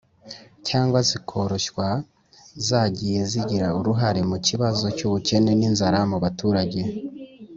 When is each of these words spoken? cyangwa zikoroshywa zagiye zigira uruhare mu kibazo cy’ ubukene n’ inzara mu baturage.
cyangwa 0.67 0.99
zikoroshywa 1.09 1.87
zagiye 2.67 3.19
zigira 3.31 3.67
uruhare 3.79 4.21
mu 4.29 4.37
kibazo 4.47 4.85
cy’ 4.97 5.03
ubukene 5.07 5.51
n’ 5.59 5.61
inzara 5.69 5.99
mu 6.09 6.17
baturage. 6.23 6.81